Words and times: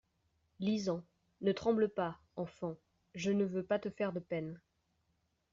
Lisant. 0.57 1.03
"Ne 1.41 1.51
tremble 1.51 1.87
pas, 1.87 2.19
enfant, 2.35 2.75
je 3.13 3.29
ne 3.29 3.43
veux 3.45 3.61
pas 3.63 3.77
te 3.77 3.91
faire 3.91 4.13
de 4.13 4.19
peine. 4.19 4.59